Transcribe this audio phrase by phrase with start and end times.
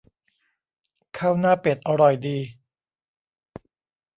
[1.17, 2.37] ข้าวหน้าเป็ดอร่อยดี